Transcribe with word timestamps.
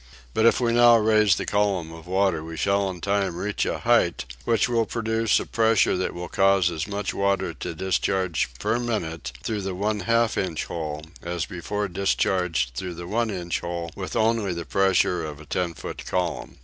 But 0.33 0.47
if 0.47 0.59
now 0.59 0.99
we 0.99 1.07
raise 1.11 1.35
the 1.35 1.45
column 1.45 1.91
of 1.93 2.07
water 2.07 2.43
we 2.43 2.57
shall 2.57 2.89
in 2.89 3.01
time 3.01 3.35
reach 3.35 3.67
a 3.67 3.77
height 3.77 4.25
which 4.45 4.67
will 4.67 4.87
produce 4.87 5.39
a 5.39 5.45
pressure 5.45 5.95
that 5.95 6.15
will 6.15 6.27
cause 6.27 6.71
as 6.71 6.87
much 6.87 7.13
water 7.13 7.53
to 7.53 7.75
discharge 7.75 8.49
per 8.57 8.79
minute 8.79 9.31
through 9.43 9.61
the 9.61 9.75
one 9.75 9.99
half 9.99 10.39
inch 10.39 10.65
hole 10.65 11.03
as 11.21 11.45
before 11.45 11.87
discharged 11.87 12.73
through 12.73 12.95
the 12.95 13.05
one 13.05 13.29
inch 13.29 13.59
hole 13.59 13.91
with 13.95 14.15
only 14.15 14.53
the 14.55 14.65
pressure 14.65 15.23
of 15.23 15.39
a 15.39 15.45
ten 15.45 15.75
foot 15.75 16.03
column. 16.07 16.57